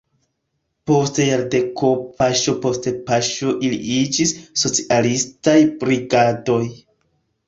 [0.91, 1.89] Post jardeko
[2.21, 6.63] paŝo post paŝo ili iĝis "socialistaj brigadoj".